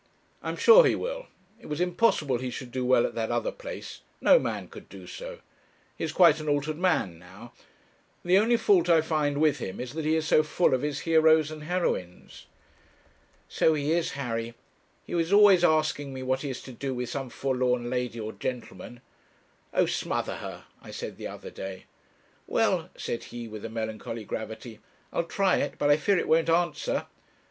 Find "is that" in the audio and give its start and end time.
9.79-10.03